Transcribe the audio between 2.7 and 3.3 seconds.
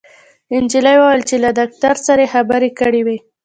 کړې وې